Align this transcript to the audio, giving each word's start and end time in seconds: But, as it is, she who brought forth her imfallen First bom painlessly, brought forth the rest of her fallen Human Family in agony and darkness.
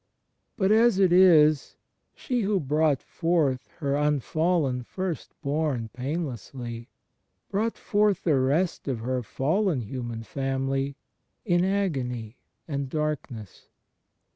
But, 0.57 0.71
as 0.71 0.97
it 0.97 1.13
is, 1.13 1.75
she 2.15 2.41
who 2.41 2.59
brought 2.59 3.03
forth 3.03 3.67
her 3.81 3.93
imfallen 3.95 4.81
First 4.83 5.35
bom 5.43 5.89
painlessly, 5.93 6.89
brought 7.51 7.77
forth 7.77 8.23
the 8.23 8.39
rest 8.39 8.87
of 8.87 9.01
her 9.01 9.21
fallen 9.21 9.81
Human 9.81 10.23
Family 10.23 10.95
in 11.45 11.63
agony 11.63 12.37
and 12.67 12.89
darkness. 12.89 13.67